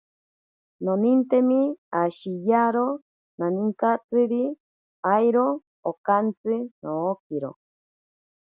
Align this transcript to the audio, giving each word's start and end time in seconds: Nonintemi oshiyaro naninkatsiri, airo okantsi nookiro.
Nonintemi 0.85 1.59
oshiyaro 2.03 2.85
naninkatsiri, 3.39 4.41
airo 5.13 5.47
okantsi 5.91 6.55
nookiro. 6.81 7.51